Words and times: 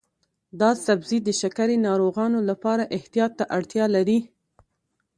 دا 0.59 0.69
سبزی 0.85 1.17
د 1.23 1.29
شکرې 1.41 1.77
ناروغانو 1.87 2.39
لپاره 2.49 2.83
احتیاط 2.97 3.31
ته 3.39 3.45
اړتیا 3.57 3.85
لري. 3.95 4.19